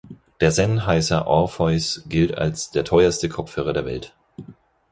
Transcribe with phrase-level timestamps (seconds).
[0.39, 4.15] Der Sennheiser Orpheus gilt als der teuerste Kopfhörer der Welt.